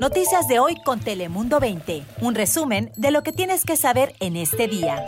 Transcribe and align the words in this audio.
Noticias 0.00 0.46
de 0.46 0.58
hoy 0.58 0.76
con 0.84 1.00
Telemundo 1.00 1.58
20. 1.58 2.02
Un 2.20 2.34
resumen 2.34 2.92
de 2.96 3.10
lo 3.10 3.22
que 3.22 3.32
tienes 3.32 3.64
que 3.64 3.76
saber 3.76 4.14
en 4.20 4.36
este 4.36 4.68
día. 4.68 5.02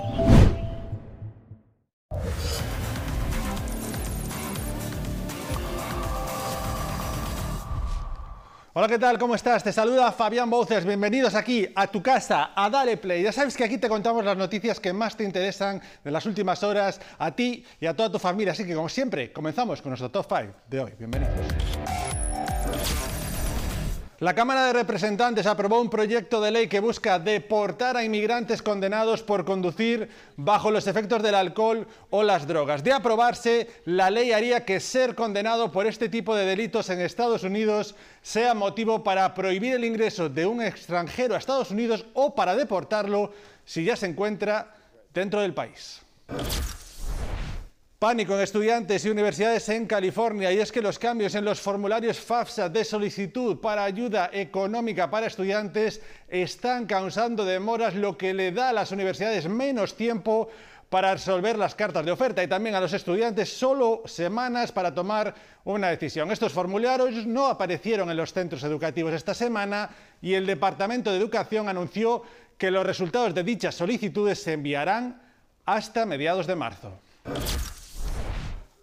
Hola, 8.72 8.86
¿qué 8.86 8.98
tal? 8.98 9.18
¿Cómo 9.18 9.34
estás? 9.34 9.64
Te 9.64 9.72
saluda 9.72 10.12
Fabián 10.12 10.48
Bouces. 10.48 10.84
Bienvenidos 10.84 11.34
aquí 11.34 11.68
a 11.74 11.88
tu 11.88 12.00
casa, 12.00 12.52
a 12.54 12.70
Dale 12.70 12.96
Play. 12.96 13.24
Ya 13.24 13.32
sabes 13.32 13.56
que 13.56 13.64
aquí 13.64 13.76
te 13.76 13.88
contamos 13.88 14.24
las 14.24 14.36
noticias 14.36 14.80
que 14.80 14.92
más 14.92 15.16
te 15.16 15.24
interesan 15.24 15.82
de 16.02 16.10
las 16.10 16.24
últimas 16.26 16.62
horas 16.62 17.00
a 17.18 17.32
ti 17.32 17.64
y 17.80 17.86
a 17.86 17.94
toda 17.94 18.10
tu 18.10 18.18
familia. 18.18 18.52
Así 18.52 18.64
que, 18.64 18.74
como 18.74 18.88
siempre, 18.88 19.32
comenzamos 19.32 19.82
con 19.82 19.90
nuestro 19.90 20.10
top 20.10 20.26
5 20.28 20.54
de 20.68 20.80
hoy. 20.80 20.92
Bienvenidos. 20.96 21.77
La 24.20 24.34
Cámara 24.34 24.66
de 24.66 24.72
Representantes 24.72 25.46
aprobó 25.46 25.80
un 25.80 25.90
proyecto 25.90 26.40
de 26.40 26.50
ley 26.50 26.66
que 26.66 26.80
busca 26.80 27.20
deportar 27.20 27.96
a 27.96 28.02
inmigrantes 28.02 28.62
condenados 28.62 29.22
por 29.22 29.44
conducir 29.44 30.08
bajo 30.36 30.72
los 30.72 30.88
efectos 30.88 31.22
del 31.22 31.36
alcohol 31.36 31.86
o 32.10 32.24
las 32.24 32.48
drogas. 32.48 32.82
De 32.82 32.92
aprobarse, 32.92 33.68
la 33.84 34.10
ley 34.10 34.32
haría 34.32 34.64
que 34.64 34.80
ser 34.80 35.14
condenado 35.14 35.70
por 35.70 35.86
este 35.86 36.08
tipo 36.08 36.34
de 36.34 36.46
delitos 36.46 36.90
en 36.90 37.00
Estados 37.00 37.44
Unidos 37.44 37.94
sea 38.20 38.54
motivo 38.54 39.04
para 39.04 39.32
prohibir 39.34 39.74
el 39.74 39.84
ingreso 39.84 40.28
de 40.28 40.46
un 40.46 40.62
extranjero 40.62 41.36
a 41.36 41.38
Estados 41.38 41.70
Unidos 41.70 42.04
o 42.14 42.34
para 42.34 42.56
deportarlo 42.56 43.30
si 43.64 43.84
ya 43.84 43.94
se 43.94 44.06
encuentra 44.06 44.74
dentro 45.14 45.40
del 45.42 45.54
país. 45.54 46.02
Pánico 47.98 48.36
en 48.36 48.42
estudiantes 48.42 49.04
y 49.04 49.10
universidades 49.10 49.68
en 49.70 49.84
California 49.84 50.52
y 50.52 50.60
es 50.60 50.70
que 50.70 50.80
los 50.80 51.00
cambios 51.00 51.34
en 51.34 51.44
los 51.44 51.60
formularios 51.60 52.20
FAFSA 52.20 52.68
de 52.68 52.84
solicitud 52.84 53.58
para 53.58 53.82
ayuda 53.82 54.30
económica 54.32 55.10
para 55.10 55.26
estudiantes 55.26 56.00
están 56.28 56.86
causando 56.86 57.44
demoras, 57.44 57.96
lo 57.96 58.16
que 58.16 58.34
le 58.34 58.52
da 58.52 58.68
a 58.68 58.72
las 58.72 58.92
universidades 58.92 59.48
menos 59.48 59.96
tiempo 59.96 60.48
para 60.88 61.12
resolver 61.12 61.58
las 61.58 61.74
cartas 61.74 62.06
de 62.06 62.12
oferta 62.12 62.40
y 62.40 62.46
también 62.46 62.76
a 62.76 62.80
los 62.80 62.92
estudiantes 62.92 63.52
solo 63.58 64.02
semanas 64.04 64.70
para 64.70 64.94
tomar 64.94 65.34
una 65.64 65.88
decisión. 65.88 66.30
Estos 66.30 66.52
formularios 66.52 67.26
no 67.26 67.48
aparecieron 67.48 68.08
en 68.12 68.16
los 68.16 68.32
centros 68.32 68.62
educativos 68.62 69.12
esta 69.12 69.34
semana 69.34 69.90
y 70.22 70.34
el 70.34 70.46
Departamento 70.46 71.10
de 71.10 71.18
Educación 71.18 71.68
anunció 71.68 72.22
que 72.56 72.70
los 72.70 72.86
resultados 72.86 73.34
de 73.34 73.42
dichas 73.42 73.74
solicitudes 73.74 74.40
se 74.40 74.52
enviarán 74.52 75.20
hasta 75.66 76.06
mediados 76.06 76.46
de 76.46 76.54
marzo. 76.54 76.92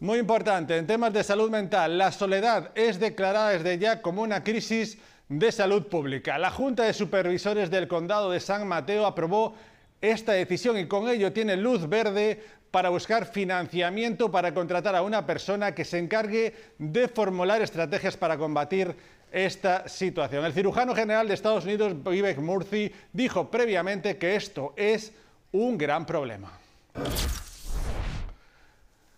Muy 0.06 0.20
importante, 0.20 0.78
en 0.78 0.86
temas 0.86 1.12
de 1.14 1.24
salud 1.24 1.50
mental, 1.50 1.98
la 1.98 2.12
soledad 2.12 2.70
es 2.76 3.00
declarada 3.00 3.50
desde 3.50 3.80
ya 3.80 4.04
como 4.04 4.22
una 4.22 4.44
crisis 4.44 5.00
de 5.30 5.52
salud 5.52 5.88
pública. 5.88 6.38
La 6.38 6.52
Junta 6.52 6.84
de 6.84 6.94
Supervisores 6.94 7.72
del 7.72 7.88
Condado 7.88 8.30
de 8.30 8.40
San 8.40 8.68
Mateo 8.68 9.08
aprobó 9.08 9.56
esta 10.02 10.34
decisión 10.34 10.78
y 10.78 10.88
con 10.88 11.10
ello 11.10 11.34
tiene 11.34 11.58
luz 11.58 11.90
verde 11.90 12.40
para 12.70 12.90
buscar 12.90 13.26
financiamiento 13.26 14.30
para 14.30 14.54
contratar 14.54 14.96
a 14.96 15.02
una 15.02 15.26
persona 15.26 15.74
que 15.74 15.84
se 15.84 15.98
encargue 15.98 16.54
de 16.78 17.08
formular 17.08 17.64
estrategias 17.64 18.16
para 18.16 18.38
combatir 18.38 18.96
esta 19.32 19.90
situación. 19.90 20.46
El 20.46 20.54
cirujano 20.54 20.94
general 20.94 21.28
de 21.28 21.34
Estados 21.34 21.66
Unidos, 21.66 21.96
Vivek 22.04 22.38
Murthy, 22.38 22.94
dijo 23.12 23.50
previamente 23.50 24.20
que 24.20 24.36
esto 24.36 24.76
es 24.78 25.14
un 25.52 25.80
gran 25.80 26.06
problema. 26.06 26.52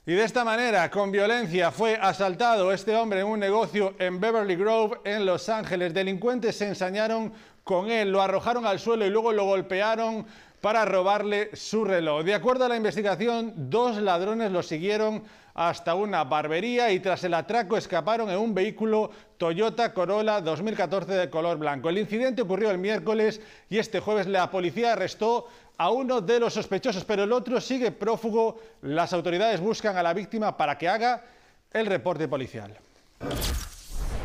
Y 0.10 0.14
de 0.14 0.24
esta 0.24 0.46
manera, 0.46 0.90
con 0.90 1.12
violencia, 1.12 1.70
fue 1.70 2.00
asaltado 2.02 2.72
este 2.72 2.96
hombre 2.96 3.20
en 3.20 3.28
un 3.28 3.42
negocio 3.42 3.94
en 4.00 4.22
Beverly 4.22 4.56
Grove, 4.56 5.02
en 5.04 5.26
Los 5.26 5.50
Ángeles. 5.50 5.94
Delincuentes 5.94 6.56
se 6.56 6.66
ensañaron 6.66 7.34
con 7.66 7.92
él, 7.92 8.10
lo 8.10 8.22
arrojaron 8.22 8.66
al 8.66 8.80
suelo 8.80 9.06
y 9.06 9.10
luego 9.10 9.34
lo 9.34 9.44
golpearon 9.44 10.26
para 10.62 10.86
robarle 10.86 11.56
su 11.56 11.86
reloj. 11.86 12.24
De 12.24 12.34
acuerdo 12.34 12.66
a 12.66 12.70
la 12.70 12.76
investigación, 12.76 13.54
dos 13.56 13.98
ladrones 13.98 14.52
lo 14.52 14.64
siguieron 14.64 15.24
hasta 15.54 15.96
una 15.96 16.24
barbería 16.24 16.92
y 16.92 17.00
tras 17.00 17.24
el 17.24 17.34
atraco 17.34 17.78
escaparon 17.78 18.30
en 18.30 18.38
un 18.38 18.54
vehículo 18.54 19.10
Toyota 19.38 19.92
Corolla 19.92 20.40
2014 20.40 21.12
de 21.14 21.30
color 21.30 21.58
blanco. 21.58 21.90
El 21.90 21.98
incidente 21.98 22.44
ocurrió 22.44 22.70
el 22.70 22.78
miércoles 22.78 23.42
y 23.70 23.80
este 23.80 24.00
jueves 24.00 24.28
la 24.28 24.52
policía 24.52 24.94
arrestó 24.94 25.48
a 25.78 25.92
uno 25.92 26.22
de 26.22 26.40
los 26.40 26.54
sospechosos, 26.54 27.06
pero 27.06 27.24
el 27.24 27.32
otro 27.32 27.60
sigue 27.60 27.92
prófugo. 27.92 28.60
Las 28.82 29.14
autoridades 29.14 29.60
buscan 29.60 29.98
a 29.98 30.04
la 30.04 30.14
víctima 30.14 30.56
para 30.56 30.78
que 30.78 30.88
haga 30.88 31.24
el 31.72 31.86
reporte 31.88 32.28
policial. 32.28 32.78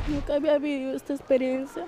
Nunca 0.09 0.35
había 0.35 0.59
vivido 0.59 0.97
esta 0.97 1.15
experiencia. 1.15 1.87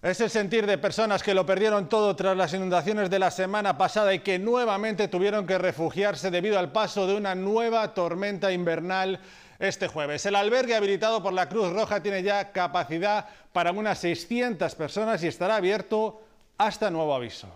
Es 0.00 0.20
el 0.20 0.30
sentir 0.30 0.64
de 0.64 0.78
personas 0.78 1.24
que 1.24 1.34
lo 1.34 1.44
perdieron 1.44 1.88
todo 1.88 2.14
tras 2.14 2.36
las 2.36 2.54
inundaciones 2.54 3.10
de 3.10 3.18
la 3.18 3.32
semana 3.32 3.76
pasada 3.76 4.14
y 4.14 4.20
que 4.20 4.38
nuevamente 4.38 5.08
tuvieron 5.08 5.44
que 5.44 5.58
refugiarse 5.58 6.30
debido 6.30 6.56
al 6.56 6.70
paso 6.70 7.08
de 7.08 7.16
una 7.16 7.34
nueva 7.34 7.94
tormenta 7.94 8.52
invernal 8.52 9.18
este 9.58 9.88
jueves. 9.88 10.24
El 10.24 10.36
albergue 10.36 10.76
habilitado 10.76 11.20
por 11.20 11.32
la 11.32 11.48
Cruz 11.48 11.72
Roja 11.72 12.00
tiene 12.00 12.22
ya 12.22 12.52
capacidad 12.52 13.26
para 13.52 13.72
unas 13.72 13.98
600 13.98 14.72
personas 14.76 15.24
y 15.24 15.26
estará 15.26 15.56
abierto 15.56 16.22
hasta 16.58 16.92
nuevo 16.92 17.12
aviso. 17.12 17.48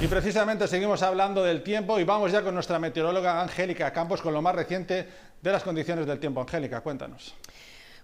Y 0.00 0.06
precisamente 0.06 0.66
seguimos 0.68 1.02
hablando 1.02 1.44
del 1.44 1.62
tiempo 1.62 2.00
y 2.00 2.04
vamos 2.04 2.32
ya 2.32 2.40
con 2.40 2.54
nuestra 2.54 2.78
meteoróloga 2.78 3.42
Angélica 3.42 3.92
Campos 3.92 4.22
con 4.22 4.32
lo 4.32 4.40
más 4.40 4.54
reciente 4.54 5.06
de 5.42 5.52
las 5.52 5.62
condiciones 5.62 6.06
del 6.06 6.18
tiempo. 6.18 6.40
Angélica, 6.40 6.80
cuéntanos. 6.80 7.34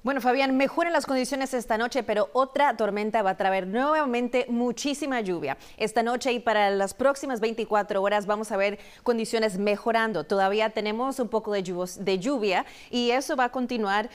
Bueno, 0.02 0.22
Fabián, 0.22 0.56
mejoren 0.56 0.94
las 0.94 1.04
condiciones 1.04 1.52
esta 1.52 1.76
noche, 1.76 2.02
pero 2.02 2.30
otra 2.32 2.74
tormenta 2.74 3.20
va 3.22 3.32
a 3.32 3.36
traer 3.36 3.66
nuevamente 3.66 4.46
muchísima 4.48 5.20
lluvia. 5.20 5.58
Esta 5.76 6.02
noche 6.02 6.32
y 6.32 6.40
para 6.40 6.70
las 6.70 6.94
próximas 6.94 7.40
24 7.40 8.02
horas 8.02 8.24
vamos 8.24 8.50
a 8.50 8.56
ver 8.56 8.78
condiciones 9.02 9.58
mejorando. 9.58 10.24
Todavía 10.24 10.70
tenemos 10.70 11.20
un 11.20 11.28
poco 11.28 11.52
de 11.52 12.18
lluvia 12.18 12.64
y 12.90 13.10
eso 13.10 13.36
va 13.36 13.44
a 13.44 13.52
continuar 13.52 14.08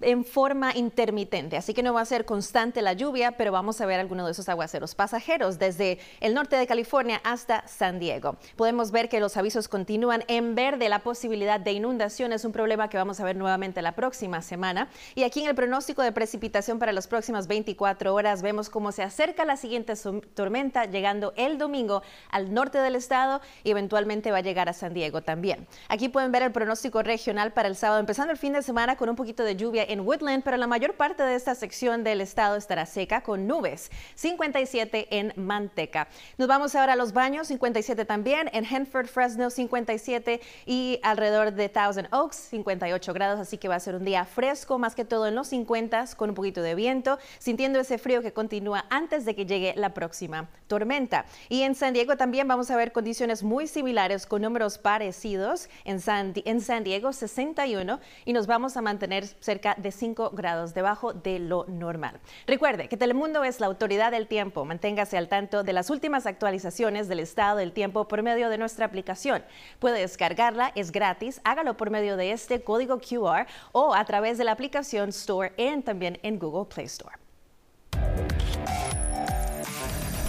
en 0.00 0.24
forma 0.24 0.74
intermitente, 0.76 1.56
así 1.56 1.74
que 1.74 1.82
no 1.82 1.92
va 1.92 2.00
a 2.00 2.04
ser 2.04 2.24
constante 2.24 2.82
la 2.82 2.92
lluvia, 2.92 3.32
pero 3.32 3.50
vamos 3.50 3.80
a 3.80 3.86
ver 3.86 3.98
algunos 3.98 4.26
de 4.26 4.32
esos 4.32 4.48
aguaceros 4.48 4.94
pasajeros 4.94 5.58
desde 5.58 5.98
el 6.20 6.34
norte 6.34 6.56
de 6.56 6.66
California 6.66 7.20
hasta 7.24 7.66
San 7.66 7.98
Diego. 7.98 8.36
Podemos 8.56 8.92
ver 8.92 9.08
que 9.08 9.20
los 9.20 9.36
avisos 9.36 9.68
continúan 9.68 10.24
en 10.28 10.54
verde, 10.54 10.88
la 10.88 11.00
posibilidad 11.00 11.58
de 11.58 11.72
inundación 11.72 12.32
es 12.32 12.44
un 12.44 12.52
problema 12.52 12.88
que 12.88 12.96
vamos 12.96 13.18
a 13.20 13.24
ver 13.24 13.36
nuevamente 13.36 13.82
la 13.82 13.92
próxima 13.92 14.42
semana. 14.42 14.88
Y 15.14 15.24
aquí 15.24 15.40
en 15.40 15.48
el 15.48 15.54
pronóstico 15.54 16.02
de 16.02 16.12
precipitación 16.12 16.78
para 16.78 16.92
las 16.92 17.08
próximas 17.08 17.48
24 17.48 18.14
horas 18.14 18.42
vemos 18.42 18.70
cómo 18.70 18.92
se 18.92 19.02
acerca 19.02 19.44
la 19.44 19.56
siguiente 19.56 19.94
tormenta 20.34 20.84
llegando 20.84 21.32
el 21.36 21.58
domingo 21.58 22.02
al 22.30 22.54
norte 22.54 22.78
del 22.78 22.94
estado 22.94 23.40
y 23.64 23.70
eventualmente 23.70 24.30
va 24.30 24.38
a 24.38 24.42
llegar 24.42 24.68
a 24.68 24.72
San 24.72 24.94
Diego 24.94 25.22
también. 25.22 25.66
Aquí 25.88 26.08
pueden 26.08 26.30
ver 26.30 26.42
el 26.42 26.52
pronóstico 26.52 27.02
regional 27.02 27.52
para 27.52 27.68
el 27.68 27.76
sábado, 27.76 28.00
empezando 28.00 28.32
el 28.32 28.38
fin 28.38 28.52
de 28.52 28.62
semana 28.62 28.96
con 28.96 29.08
un 29.08 29.16
poquito 29.16 29.42
de 29.42 29.56
lluvia 29.56 29.79
en 29.88 30.00
Woodland, 30.00 30.44
pero 30.44 30.56
la 30.56 30.66
mayor 30.66 30.94
parte 30.94 31.22
de 31.22 31.34
esta 31.34 31.54
sección 31.54 32.04
del 32.04 32.20
estado 32.20 32.56
estará 32.56 32.86
seca 32.86 33.22
con 33.22 33.46
nubes. 33.46 33.90
57 34.14 35.08
en 35.10 35.32
Manteca. 35.36 36.08
Nos 36.38 36.48
vamos 36.48 36.74
ahora 36.74 36.92
a 36.92 36.96
los 36.96 37.12
baños, 37.12 37.48
57 37.48 38.04
también 38.04 38.48
en 38.52 38.64
Henford, 38.64 39.08
Fresno, 39.08 39.50
57 39.50 40.40
y 40.66 41.00
alrededor 41.02 41.52
de 41.52 41.68
Thousand 41.68 42.08
Oaks, 42.12 42.36
58 42.36 43.12
grados, 43.12 43.40
así 43.40 43.58
que 43.58 43.68
va 43.68 43.74
a 43.74 43.80
ser 43.80 43.94
un 43.96 44.04
día 44.04 44.24
fresco, 44.24 44.78
más 44.78 44.94
que 44.94 45.04
todo 45.04 45.26
en 45.26 45.34
los 45.34 45.48
50 45.48 45.90
con 46.16 46.30
un 46.30 46.34
poquito 46.34 46.62
de 46.62 46.74
viento, 46.74 47.18
sintiendo 47.38 47.80
ese 47.80 47.98
frío 47.98 48.22
que 48.22 48.32
continúa 48.32 48.86
antes 48.90 49.24
de 49.24 49.34
que 49.34 49.44
llegue 49.44 49.74
la 49.76 49.92
próxima 49.92 50.48
tormenta. 50.66 51.26
Y 51.48 51.62
en 51.62 51.74
San 51.74 51.92
Diego 51.94 52.16
también 52.16 52.46
vamos 52.46 52.70
a 52.70 52.76
ver 52.76 52.92
condiciones 52.92 53.42
muy 53.42 53.66
similares 53.66 54.26
con 54.26 54.42
números 54.42 54.78
parecidos. 54.78 55.68
En 55.84 56.00
San, 56.00 56.32
en 56.44 56.60
San 56.60 56.84
Diego 56.84 57.12
61 57.12 58.00
y 58.24 58.32
nos 58.32 58.46
vamos 58.46 58.76
a 58.76 58.82
mantener 58.82 59.26
cerca 59.40 59.69
de 59.76 59.90
5 59.92 60.30
grados 60.30 60.74
debajo 60.74 61.12
de 61.12 61.38
lo 61.38 61.64
normal. 61.66 62.20
Recuerde 62.46 62.88
que 62.88 62.96
Telemundo 62.96 63.44
es 63.44 63.60
la 63.60 63.66
autoridad 63.66 64.10
del 64.10 64.26
tiempo. 64.26 64.64
Manténgase 64.64 65.16
al 65.16 65.28
tanto 65.28 65.62
de 65.62 65.72
las 65.72 65.90
últimas 65.90 66.26
actualizaciones 66.26 67.08
del 67.08 67.20
estado 67.20 67.58
del 67.58 67.72
tiempo 67.72 68.08
por 68.08 68.22
medio 68.22 68.48
de 68.50 68.58
nuestra 68.58 68.86
aplicación. 68.86 69.44
Puede 69.78 70.00
descargarla, 70.00 70.72
es 70.74 70.92
gratis. 70.92 71.40
Hágalo 71.44 71.76
por 71.76 71.90
medio 71.90 72.16
de 72.16 72.32
este 72.32 72.62
código 72.62 72.98
QR 72.98 73.46
o 73.72 73.94
a 73.94 74.04
través 74.04 74.38
de 74.38 74.44
la 74.44 74.52
aplicación 74.52 75.10
Store 75.10 75.52
y 75.56 75.80
también 75.82 76.18
en 76.22 76.38
Google 76.38 76.66
Play 76.66 76.86
Store. 76.86 77.16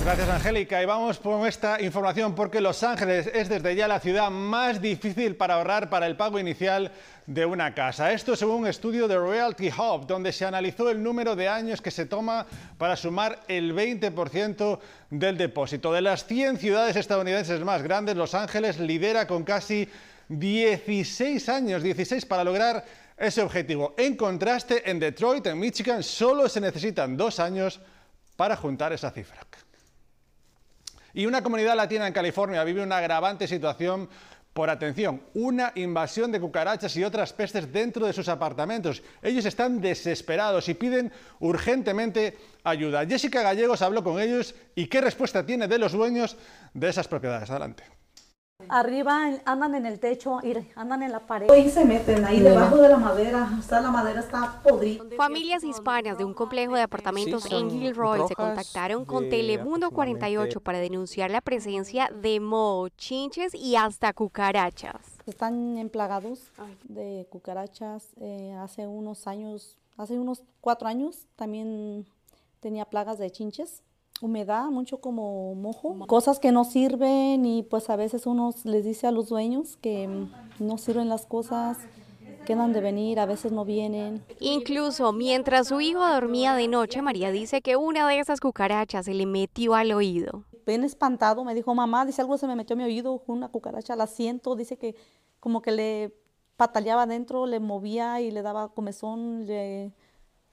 Gracias, 0.03 0.29
Angélica. 0.29 0.81
Y 0.81 0.85
vamos 0.85 1.19
con 1.19 1.45
esta 1.45 1.79
información 1.79 2.33
porque 2.33 2.59
Los 2.59 2.81
Ángeles 2.81 3.29
es 3.35 3.49
desde 3.49 3.75
ya 3.75 3.87
la 3.87 3.99
ciudad 3.99 4.31
más 4.31 4.81
difícil 4.81 5.35
para 5.35 5.53
ahorrar 5.53 5.91
para 5.91 6.07
el 6.07 6.17
pago 6.17 6.39
inicial 6.39 6.91
de 7.27 7.45
una 7.45 7.75
casa. 7.75 8.11
Esto 8.11 8.35
según 8.35 8.61
un 8.61 8.67
estudio 8.67 9.07
de 9.07 9.19
Realty 9.19 9.69
Hub, 9.69 10.07
donde 10.07 10.31
se 10.31 10.43
analizó 10.43 10.89
el 10.89 11.03
número 11.03 11.35
de 11.35 11.47
años 11.47 11.83
que 11.83 11.91
se 11.91 12.07
toma 12.07 12.47
para 12.79 12.95
sumar 12.95 13.41
el 13.47 13.75
20% 13.75 14.79
del 15.11 15.37
depósito. 15.37 15.93
De 15.93 16.01
las 16.01 16.25
100 16.25 16.57
ciudades 16.57 16.95
estadounidenses 16.95 17.61
más 17.61 17.83
grandes, 17.83 18.15
Los 18.15 18.33
Ángeles 18.33 18.79
lidera 18.79 19.27
con 19.27 19.43
casi 19.43 19.87
16 20.29 21.47
años, 21.47 21.83
16 21.83 22.25
para 22.25 22.43
lograr 22.43 22.83
ese 23.15 23.43
objetivo. 23.43 23.93
En 23.99 24.17
contraste, 24.17 24.89
en 24.89 24.99
Detroit, 24.99 25.45
en 25.45 25.59
Michigan, 25.59 26.01
solo 26.01 26.49
se 26.49 26.59
necesitan 26.59 27.15
dos 27.15 27.39
años 27.39 27.79
para 28.35 28.55
juntar 28.55 28.93
esa 28.93 29.11
cifra. 29.11 29.37
Y 31.13 31.25
una 31.25 31.43
comunidad 31.43 31.75
latina 31.75 32.07
en 32.07 32.13
California 32.13 32.63
vive 32.63 32.83
una 32.83 32.97
agravante 32.97 33.47
situación 33.47 34.09
por 34.53 34.69
atención, 34.69 35.21
una 35.33 35.71
invasión 35.75 36.31
de 36.31 36.39
cucarachas 36.39 36.95
y 36.97 37.03
otras 37.03 37.31
pestes 37.31 37.71
dentro 37.71 38.05
de 38.05 38.13
sus 38.13 38.27
apartamentos. 38.27 39.01
Ellos 39.21 39.45
están 39.45 39.79
desesperados 39.79 40.67
y 40.67 40.73
piden 40.73 41.11
urgentemente 41.39 42.37
ayuda. 42.63 43.05
Jessica 43.05 43.41
Gallegos 43.41 43.81
habló 43.81 44.03
con 44.03 44.19
ellos 44.19 44.53
y 44.75 44.87
qué 44.87 44.99
respuesta 44.99 45.45
tiene 45.45 45.67
de 45.67 45.79
los 45.79 45.93
dueños 45.93 46.35
de 46.73 46.89
esas 46.89 47.07
propiedades. 47.07 47.49
Adelante. 47.49 48.00
Arriba 48.69 49.29
andan 49.45 49.75
en 49.75 49.85
el 49.85 49.99
techo, 49.99 50.39
andan 50.75 51.03
en 51.03 51.11
la 51.11 51.19
pared. 51.19 51.49
Ahí 51.51 51.69
se 51.69 51.85
meten, 51.85 52.25
ahí 52.25 52.39
debajo 52.39 52.77
de 52.77 52.89
la 52.89 52.97
madera, 52.97 53.49
o 53.51 53.71
la 53.71 53.91
madera 53.91 54.19
está 54.19 54.61
podrida. 54.63 55.03
Familias 55.17 55.63
hispanas 55.63 56.17
de 56.17 56.25
un 56.25 56.33
complejo 56.33 56.75
de 56.75 56.81
apartamentos 56.81 57.45
en 57.51 57.69
Gilroy 57.69 58.27
se 58.27 58.35
contactaron 58.35 59.05
con 59.05 59.29
Telemundo 59.29 59.91
48 59.91 60.59
para 60.61 60.79
denunciar 60.79 61.31
la 61.31 61.41
presencia 61.41 62.09
de 62.13 62.39
mochinches 62.39 63.53
y 63.53 63.75
hasta 63.75 64.13
cucarachas. 64.13 65.17
Están 65.25 65.77
emplagados 65.77 66.51
de 66.83 67.27
cucarachas. 67.29 68.09
Eh, 68.19 68.53
hace 68.59 68.87
unos 68.87 69.27
años, 69.27 69.77
hace 69.97 70.17
unos 70.17 70.43
cuatro 70.59 70.87
años 70.87 71.27
también 71.35 72.05
tenía 72.59 72.85
plagas 72.85 73.17
de 73.17 73.29
chinches 73.31 73.83
humedad, 74.21 74.65
mucho 74.65 74.99
como 74.99 75.55
mojo, 75.55 75.97
cosas 76.07 76.39
que 76.39 76.51
no 76.51 76.63
sirven 76.63 77.45
y 77.45 77.63
pues 77.63 77.89
a 77.89 77.95
veces 77.95 78.25
uno 78.25 78.53
les 78.63 78.85
dice 78.85 79.07
a 79.07 79.11
los 79.11 79.29
dueños 79.29 79.77
que 79.77 80.27
no 80.59 80.77
sirven 80.77 81.09
las 81.09 81.25
cosas, 81.25 81.77
quedan 82.45 82.73
de 82.73 82.81
venir, 82.81 83.19
a 83.19 83.25
veces 83.25 83.51
no 83.51 83.65
vienen. 83.65 84.23
Incluso 84.39 85.11
mientras 85.13 85.67
su 85.67 85.81
hijo 85.81 86.07
dormía 86.07 86.55
de 86.55 86.67
noche, 86.67 87.01
María 87.01 87.31
dice 87.31 87.61
que 87.61 87.75
una 87.75 88.07
de 88.07 88.19
esas 88.19 88.39
cucarachas 88.39 89.05
se 89.05 89.13
le 89.13 89.25
metió 89.25 89.75
al 89.75 89.91
oído. 89.91 90.43
Ven 90.65 90.83
espantado, 90.83 91.43
me 91.43 91.55
dijo, 91.55 91.73
mamá, 91.73 92.05
dice 92.05 92.21
algo 92.21 92.37
se 92.37 92.47
me 92.47 92.55
metió 92.55 92.75
a 92.75 92.77
mi 92.77 92.83
oído, 92.83 93.23
una 93.27 93.49
cucaracha, 93.49 93.95
la 93.95 94.07
siento, 94.07 94.55
dice 94.55 94.77
que 94.77 94.95
como 95.39 95.61
que 95.61 95.71
le 95.71 96.13
pataleaba 96.55 97.03
adentro, 97.03 97.47
le 97.47 97.59
movía 97.59 98.21
y 98.21 98.29
le 98.29 98.43
daba 98.43 98.69
comezón, 98.69 99.47
le 99.47 99.91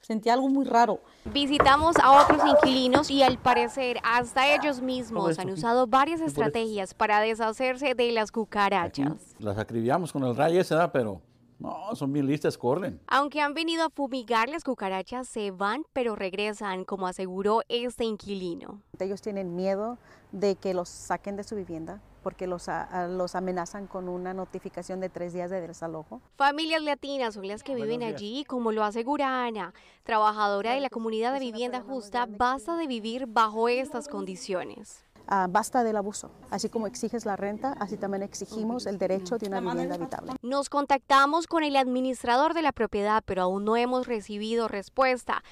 Sentí 0.01 0.29
algo 0.29 0.49
muy 0.49 0.65
raro. 0.65 0.99
Visitamos 1.25 1.95
a 2.01 2.23
otros 2.23 2.41
inquilinos 2.45 3.11
y 3.11 3.21
al 3.21 3.37
parecer 3.37 3.97
hasta 4.03 4.53
ellos 4.55 4.81
mismos 4.81 5.37
han 5.39 5.49
usado 5.49 5.87
varias 5.87 6.21
estrategias 6.21 6.93
para 6.93 7.19
deshacerse 7.19 7.93
de 7.93 8.11
las 8.11 8.31
cucarachas. 8.31 9.35
Las 9.39 9.57
acribillamos 9.57 10.11
con 10.11 10.23
el 10.23 10.35
rayo 10.35 10.61
ese, 10.61 10.75
pero 10.91 11.21
no, 11.59 11.93
son 11.93 12.13
bien 12.13 12.25
listas, 12.25 12.57
corren. 12.57 13.01
Aunque 13.07 13.41
han 13.41 13.53
venido 13.53 13.85
a 13.85 13.89
fumigar, 13.89 14.49
las 14.49 14.63
cucarachas 14.63 15.27
se 15.27 15.51
van, 15.51 15.83
pero 15.91 16.15
regresan, 16.15 16.85
como 16.85 17.05
aseguró 17.05 17.61
este 17.67 18.05
inquilino. 18.05 18.81
Ellos 18.97 19.21
tienen 19.21 19.55
miedo 19.55 19.97
de 20.31 20.55
que 20.55 20.73
los 20.73 20.87
saquen 20.87 21.35
de 21.35 21.43
su 21.43 21.55
vivienda 21.55 22.01
porque 22.19 22.47
los, 22.47 22.67
los 23.09 23.35
amenazan 23.35 23.87
con 23.87 24.09
una 24.09 24.33
notificación 24.33 24.99
de 24.99 25.09
tres 25.09 25.33
días 25.33 25.49
de 25.49 25.61
desalojo. 25.61 26.21
Familias 26.35 26.81
latinas 26.81 27.33
son 27.33 27.47
las 27.47 27.63
que 27.63 27.75
viven 27.75 28.03
allí, 28.03 28.45
como 28.45 28.71
lo 28.71 28.83
asegura 28.83 29.45
Ana, 29.45 29.73
trabajadora 30.03 30.73
de 30.73 30.81
la 30.81 30.89
comunidad 30.89 31.33
de 31.33 31.39
vivienda 31.39 31.81
justa, 31.81 32.27
basta 32.27 32.75
de 32.75 32.87
vivir 32.87 33.25
bajo 33.27 33.69
estas 33.69 34.07
condiciones. 34.07 35.03
Ah, 35.31 35.45
basta 35.47 35.83
del 35.83 35.95
abuso. 35.95 36.31
Así 36.49 36.69
como 36.69 36.87
exiges 36.87 37.23
la 37.23 37.35
renta, 37.35 37.73
así 37.73 37.97
también 37.97 38.23
exigimos 38.23 38.87
el 38.87 38.97
derecho 38.97 39.37
de 39.37 39.47
una 39.47 39.59
vivienda 39.59 39.93
habitable. 39.93 40.31
Nos 40.41 40.69
contactamos 40.69 41.45
con 41.45 41.63
el 41.63 41.75
administrador 41.75 42.55
de 42.55 42.63
la 42.63 42.71
propiedad, 42.71 43.21
pero 43.23 43.43
aún 43.43 43.63
no 43.63 43.77
hemos 43.77 44.07
recibido 44.07 44.67
respuesta. 44.67 45.43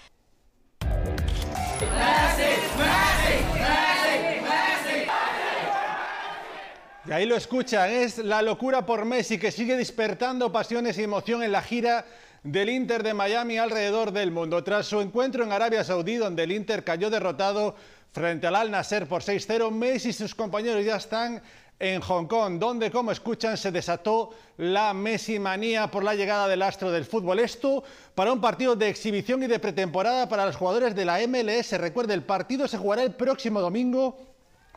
Y 7.08 7.12
ahí 7.14 7.26
lo 7.26 7.38
escuchan, 7.38 7.90
es 7.90 8.18
la 8.18 8.42
locura 8.42 8.86
por 8.86 9.06
Messi 9.06 9.40
que 9.40 9.50
sigue 9.50 9.78
despertando 9.78 10.52
pasiones 10.52 10.98
y 10.98 11.04
emoción 11.04 11.42
en 11.42 11.54
la 11.54 11.62
gira 11.62 12.06
del 12.44 12.70
Inter 12.70 13.02
de 13.02 13.14
Miami 13.14 13.58
alrededor 13.58 14.12
del 14.12 14.30
mundo. 14.30 14.62
Tras 14.62 14.88
su 14.88 15.00
encuentro 15.00 15.46
en 15.46 15.54
Arabia 15.54 15.86
Saudí, 15.86 16.18
donde 16.18 16.44
el 16.44 16.52
Inter 16.52 16.84
cayó 16.84 17.10
derrotado 17.10 17.76
frente 18.12 18.46
al 18.48 18.58
Al 18.58 18.72
Nasser 18.72 19.08
por 19.08 19.22
6-0, 19.22 19.72
Messi 19.72 20.10
y 20.10 20.14
sus 20.14 20.36
compañeros 20.36 20.84
ya 20.84 20.98
están 20.98 21.42
en 21.80 22.02
Hong 22.02 22.26
Kong, 22.26 22.60
donde, 22.60 22.92
como 22.92 23.14
escuchan, 23.14 23.56
se 23.56 23.72
desató 23.72 24.32
la 24.58 24.94
Messi 24.94 25.40
manía 25.40 25.88
por 25.88 26.04
la 26.04 26.14
llegada 26.14 26.50
del 26.50 26.62
astro 26.62 26.92
del 26.92 27.06
fútbol. 27.06 27.40
Esto 27.40 27.86
para 28.16 28.34
un 28.34 28.42
partido 28.42 28.76
de 28.76 28.90
exhibición 28.90 29.42
y 29.44 29.48
de 29.48 29.60
pretemporada 29.60 30.28
para 30.28 30.46
los 30.46 30.58
jugadores 30.58 30.94
de 30.94 31.06
la 31.06 31.26
MLS. 31.26 31.72
Recuerde, 31.80 32.16
el 32.16 32.24
partido 32.24 32.68
se 32.68 32.78
jugará 32.78 33.04
el 33.04 33.14
próximo 33.14 33.62
domingo 33.62 34.18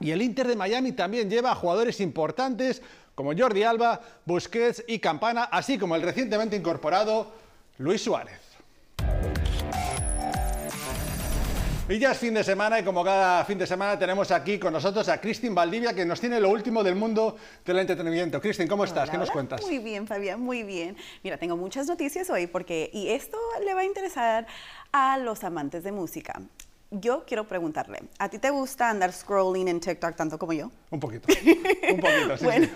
y 0.00 0.10
el 0.10 0.22
Inter 0.22 0.48
de 0.48 0.56
Miami 0.56 0.92
también 0.92 1.28
lleva 1.28 1.52
a 1.52 1.54
jugadores 1.54 2.00
importantes 2.00 2.82
como 3.14 3.36
Jordi 3.36 3.62
Alba, 3.62 4.00
Busquets 4.24 4.82
y 4.88 4.98
Campana, 4.98 5.44
así 5.44 5.78
como 5.78 5.94
el 5.94 6.02
recientemente 6.02 6.56
incorporado 6.56 7.30
Luis 7.78 8.02
Suárez. 8.02 8.40
Y 11.90 11.98
ya 11.98 12.12
es 12.12 12.18
fin 12.18 12.32
de 12.32 12.44
semana 12.44 12.78
y 12.78 12.84
como 12.84 13.02
cada 13.02 13.44
fin 13.44 13.58
de 13.58 13.66
semana 13.66 13.98
tenemos 13.98 14.30
aquí 14.30 14.60
con 14.60 14.72
nosotros 14.72 15.08
a 15.08 15.20
Cristin 15.20 15.54
Valdivia 15.54 15.92
que 15.92 16.06
nos 16.06 16.20
tiene 16.20 16.40
lo 16.40 16.48
último 16.48 16.84
del 16.84 16.94
mundo 16.94 17.36
del 17.64 17.80
entretenimiento. 17.80 18.40
Cristin, 18.40 18.68
¿cómo 18.68 18.84
estás? 18.84 19.10
¿Qué 19.10 19.18
nos 19.18 19.30
cuentas? 19.30 19.60
Muy 19.62 19.80
bien, 19.80 20.06
Fabián, 20.06 20.40
muy 20.40 20.62
bien. 20.62 20.96
Mira, 21.24 21.36
tengo 21.36 21.56
muchas 21.56 21.88
noticias 21.88 22.30
hoy 22.30 22.46
porque 22.46 22.90
y 22.92 23.08
esto 23.08 23.36
le 23.66 23.74
va 23.74 23.80
a 23.80 23.84
interesar 23.84 24.46
a 24.92 25.18
los 25.18 25.42
amantes 25.42 25.82
de 25.82 25.90
música 25.90 26.40
yo 26.90 27.24
quiero 27.24 27.46
preguntarle, 27.46 28.00
¿a 28.18 28.28
ti 28.28 28.38
te 28.38 28.50
gusta 28.50 28.90
andar 28.90 29.12
scrolling 29.12 29.68
en 29.68 29.80
TikTok 29.80 30.16
tanto 30.16 30.38
como 30.38 30.52
yo? 30.52 30.70
Un 30.90 30.98
poquito, 30.98 31.28
un 31.92 32.00
poquito, 32.00 32.36
sí, 32.36 32.44
Bueno, 32.44 32.68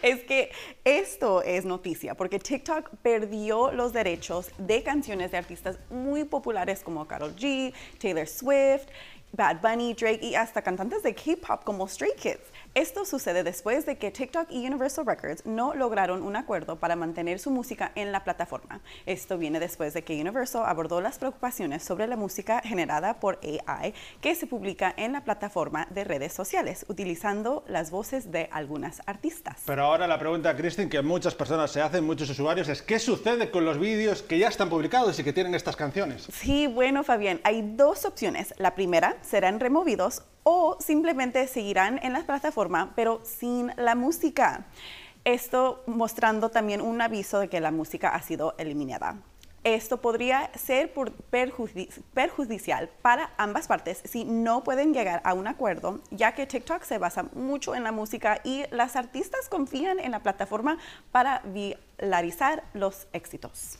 es 0.00 0.24
que 0.24 0.50
esto 0.84 1.42
es 1.42 1.64
noticia, 1.64 2.14
porque 2.14 2.38
TikTok 2.38 2.90
perdió 3.02 3.70
los 3.70 3.92
derechos 3.92 4.50
de 4.56 4.82
canciones 4.82 5.32
de 5.32 5.38
artistas 5.38 5.78
muy 5.90 6.24
populares 6.24 6.80
como 6.80 7.06
Karol 7.06 7.36
G, 7.36 7.74
Taylor 7.98 8.26
Swift, 8.26 8.86
Bad 9.32 9.60
Bunny, 9.62 9.94
Drake 9.94 10.20
y 10.22 10.34
hasta 10.34 10.62
cantantes 10.62 11.02
de 11.02 11.14
K-pop 11.14 11.64
como 11.64 11.88
Stray 11.88 12.12
Kids. 12.16 12.52
Esto 12.74 13.04
sucede 13.04 13.44
después 13.44 13.84
de 13.84 13.98
que 13.98 14.10
TikTok 14.10 14.50
y 14.50 14.66
Universal 14.66 15.04
Records 15.04 15.44
no 15.44 15.74
lograron 15.74 16.22
un 16.22 16.36
acuerdo 16.36 16.76
para 16.76 16.96
mantener 16.96 17.38
su 17.38 17.50
música 17.50 17.92
en 17.96 18.12
la 18.12 18.24
plataforma. 18.24 18.80
Esto 19.04 19.36
viene 19.36 19.60
después 19.60 19.92
de 19.92 20.04
que 20.04 20.18
Universal 20.18 20.62
abordó 20.64 21.02
las 21.02 21.18
preocupaciones 21.18 21.82
sobre 21.82 22.06
la 22.06 22.16
música 22.16 22.62
generada 22.64 23.20
por 23.20 23.38
AI 23.42 23.92
que 24.22 24.34
se 24.34 24.46
publica 24.46 24.94
en 24.96 25.12
la 25.12 25.22
plataforma 25.22 25.86
de 25.90 26.04
redes 26.04 26.32
sociales, 26.32 26.86
utilizando 26.88 27.62
las 27.68 27.90
voces 27.90 28.30
de 28.30 28.48
algunas 28.50 29.02
artistas. 29.04 29.60
Pero 29.66 29.84
ahora 29.84 30.06
la 30.06 30.18
pregunta, 30.18 30.56
Kristen, 30.56 30.88
que 30.88 31.02
muchas 31.02 31.34
personas 31.34 31.70
se 31.70 31.82
hacen, 31.82 32.06
muchos 32.06 32.30
usuarios, 32.30 32.70
es 32.70 32.80
¿qué 32.80 32.98
sucede 32.98 33.50
con 33.50 33.66
los 33.66 33.78
vídeos 33.78 34.22
que 34.22 34.38
ya 34.38 34.48
están 34.48 34.70
publicados 34.70 35.18
y 35.18 35.24
que 35.24 35.34
tienen 35.34 35.54
estas 35.54 35.76
canciones? 35.76 36.26
Sí, 36.32 36.68
bueno, 36.68 37.04
Fabián, 37.04 37.38
hay 37.44 37.74
dos 37.76 38.06
opciones. 38.06 38.54
La 38.56 38.74
primera, 38.74 39.18
serán 39.20 39.60
removidos 39.60 40.22
o 40.42 40.76
simplemente 40.80 41.46
seguirán 41.46 41.98
en 42.02 42.12
la 42.12 42.22
plataforma 42.22 42.92
pero 42.94 43.20
sin 43.24 43.72
la 43.76 43.94
música. 43.94 44.66
Esto 45.24 45.82
mostrando 45.86 46.50
también 46.50 46.80
un 46.80 47.00
aviso 47.00 47.38
de 47.38 47.48
que 47.48 47.60
la 47.60 47.70
música 47.70 48.08
ha 48.08 48.22
sido 48.22 48.54
eliminada. 48.58 49.16
Esto 49.64 50.00
podría 50.00 50.50
ser 50.56 50.92
perjudicial 52.14 52.90
para 53.00 53.30
ambas 53.36 53.68
partes 53.68 54.02
si 54.04 54.24
no 54.24 54.64
pueden 54.64 54.92
llegar 54.92 55.22
a 55.24 55.34
un 55.34 55.46
acuerdo, 55.46 56.00
ya 56.10 56.34
que 56.34 56.46
TikTok 56.46 56.82
se 56.82 56.98
basa 56.98 57.26
mucho 57.34 57.76
en 57.76 57.84
la 57.84 57.92
música 57.92 58.40
y 58.42 58.64
las 58.72 58.96
artistas 58.96 59.48
confían 59.48 60.00
en 60.00 60.10
la 60.10 60.18
plataforma 60.18 60.78
para 61.12 61.42
viralizar 61.44 62.64
los 62.74 63.06
éxitos. 63.12 63.78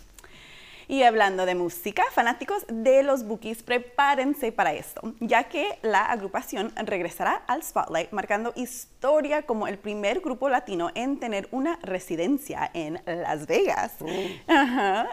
Y 0.93 1.05
hablando 1.05 1.47
de 1.47 1.55
música, 1.55 2.03
fanáticos 2.13 2.67
de 2.69 3.03
los 3.03 3.25
Bookies, 3.25 3.63
prepárense 3.63 4.53
para 4.53 4.75
esto, 4.75 5.15
ya 5.21 5.45
que 5.45 5.79
la 5.81 6.05
agrupación 6.05 6.71
regresará 6.77 7.45
al 7.47 7.63
Spotlight, 7.63 8.11
marcando 8.11 8.53
historia 8.57 8.92
como 9.47 9.67
el 9.67 9.79
primer 9.79 10.21
grupo 10.21 10.49
latino 10.49 10.91
en 10.95 11.19
tener 11.19 11.49
una 11.51 11.77
residencia 11.83 12.71
en 12.73 13.01
Las 13.05 13.47
Vegas. 13.47 13.97
Oh. 14.01 14.07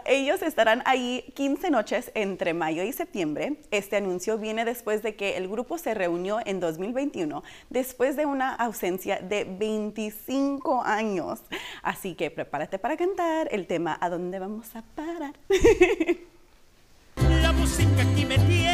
Ellos 0.04 0.42
estarán 0.42 0.82
ahí 0.84 1.24
15 1.34 1.70
noches 1.70 2.12
entre 2.14 2.54
mayo 2.54 2.84
y 2.84 2.92
septiembre. 2.92 3.56
Este 3.70 3.96
anuncio 3.96 4.38
viene 4.38 4.64
después 4.64 5.02
de 5.02 5.16
que 5.16 5.36
el 5.36 5.48
grupo 5.48 5.76
se 5.76 5.94
reunió 5.94 6.38
en 6.44 6.60
2021, 6.60 7.42
después 7.68 8.16
de 8.16 8.26
una 8.26 8.54
ausencia 8.54 9.18
de 9.18 9.44
25 9.44 10.82
años. 10.84 11.40
Así 11.82 12.14
que 12.14 12.30
prepárate 12.30 12.78
para 12.78 12.96
cantar 12.96 13.48
el 13.50 13.66
tema 13.66 13.98
¿A 14.00 14.08
dónde 14.08 14.38
vamos 14.38 14.76
a 14.76 14.82
parar? 14.82 15.34
La 17.42 17.52
música 17.52 18.02
aquí 18.02 18.24
me 18.24 18.38
tiene 18.38 18.69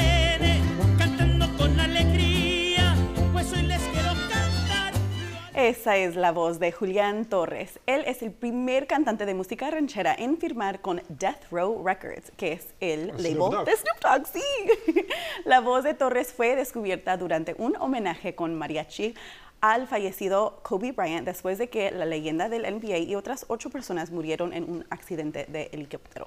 Esa 5.66 5.96
es 5.96 6.14
la 6.14 6.30
voz 6.30 6.60
de 6.60 6.70
Julián 6.70 7.24
Torres. 7.24 7.80
Él 7.86 8.04
es 8.06 8.22
el 8.22 8.30
primer 8.30 8.86
cantante 8.86 9.26
de 9.26 9.34
música 9.34 9.68
ranchera 9.68 10.14
en 10.16 10.38
firmar 10.38 10.80
con 10.80 11.02
Death 11.08 11.50
Row 11.50 11.84
Records, 11.84 12.30
que 12.36 12.52
es 12.52 12.68
el 12.78 13.08
label 13.08 13.64
de 13.64 13.76
Snoop 13.76 14.00
Dogg. 14.00 14.26
Sí. 14.28 15.02
La 15.44 15.58
voz 15.58 15.82
de 15.82 15.94
Torres 15.94 16.32
fue 16.32 16.54
descubierta 16.54 17.16
durante 17.16 17.56
un 17.58 17.74
homenaje 17.80 18.36
con 18.36 18.54
mariachi 18.54 19.16
al 19.60 19.86
fallecido 19.86 20.60
Kobe 20.62 20.92
Bryant 20.92 21.26
después 21.26 21.58
de 21.58 21.68
que 21.68 21.90
la 21.90 22.04
leyenda 22.04 22.48
del 22.48 22.62
NBA 22.62 22.98
y 22.98 23.14
otras 23.14 23.46
ocho 23.48 23.70
personas 23.70 24.10
murieron 24.10 24.52
en 24.52 24.70
un 24.70 24.86
accidente 24.90 25.46
de 25.48 25.70
helicóptero. 25.72 26.26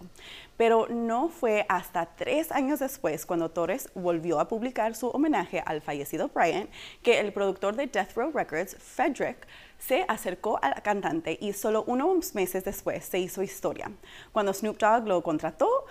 Pero 0.58 0.88
no 0.90 1.30
fue 1.30 1.66
hasta 1.70 2.06
tres 2.06 2.52
años 2.52 2.80
después, 2.80 3.26
cuando 3.26 3.52
Torres 3.52 3.90
volvió 3.96 4.40
a 4.40 4.48
publicar 4.48 4.96
su 4.96 5.08
homenaje 5.10 5.62
al 5.66 5.82
fallecido 5.82 6.30
Bryant, 6.30 6.70
que 7.04 7.20
el 7.20 7.32
productor 7.32 7.76
de 7.76 7.88
Death 7.88 8.14
Row 8.16 8.32
Records, 8.34 8.76
Frederick, 8.78 9.48
se 9.78 10.04
acercó 10.08 10.60
a 10.62 10.70
la 10.70 10.82
cantante 10.82 11.38
y 11.40 11.54
solo 11.54 11.84
unos 11.88 12.36
meses 12.36 12.66
después 12.66 13.06
se 13.06 13.20
hizo 13.20 13.42
historia. 13.42 13.92
Cuando 14.32 14.54
Snoop 14.54 14.78
Dogg 14.78 15.08
lo 15.08 15.24
contrató, 15.24 15.86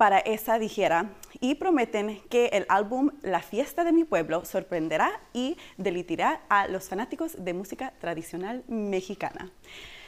para 0.00 0.18
esa 0.20 0.58
dijera 0.58 1.10
y 1.40 1.56
prometen 1.56 2.22
que 2.30 2.46
el 2.54 2.64
álbum 2.70 3.10
La 3.20 3.40
fiesta 3.40 3.84
de 3.84 3.92
mi 3.92 4.04
pueblo 4.04 4.46
sorprenderá 4.46 5.12
y 5.34 5.58
delitirá 5.76 6.40
a 6.48 6.68
los 6.68 6.88
fanáticos 6.88 7.34
de 7.44 7.52
música 7.52 7.92
tradicional 8.00 8.64
mexicana. 8.66 9.50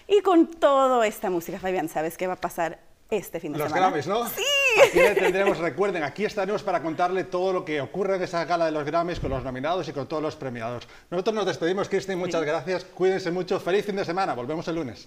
Y 0.08 0.22
con 0.22 0.46
toda 0.46 1.06
esta 1.06 1.28
música, 1.28 1.58
Fabián, 1.58 1.90
¿sabes 1.90 2.16
qué 2.16 2.26
va 2.26 2.32
a 2.32 2.40
pasar 2.40 2.78
este 3.11 3.38
fin 3.38 3.52
de 3.52 3.58
semana? 3.58 3.90
Los 3.90 4.06
Grammys, 4.06 4.06
¿no? 4.06 4.26
Sí. 4.30 4.42
Aquí 4.82 4.99
le 4.99 5.14
tendremos, 5.14 5.58
recuerden, 5.58 6.02
aquí 6.04 6.25
estaremos 6.25 6.62
para 6.62 6.82
contarle 6.82 7.25
todo 7.25 7.52
lo 7.52 7.62
que 7.62 7.82
ocurre 7.82 8.16
en 8.16 8.22
esa 8.22 8.46
gala 8.46 8.64
de 8.64 8.72
los 8.72 8.87
Grammys 8.87 9.20
con 9.20 9.28
los 9.28 9.44
nominados 9.44 9.87
y 9.90 9.92
con 9.92 10.08
todos 10.08 10.22
los 10.22 10.37
premiados. 10.37 10.88
Nosotros 11.11 11.34
nos 11.34 11.44
despedimos, 11.44 11.90
Cristian, 11.90 12.18
muchas 12.18 12.42
gracias. 12.44 12.87
Cuídense 12.87 13.30
mucho. 13.30 13.61
Feliz 13.61 13.84
fin 13.84 13.96
de 13.96 14.06
semana. 14.06 14.32
Volvemos 14.32 14.66
el 14.68 14.76
lunes. 14.76 15.06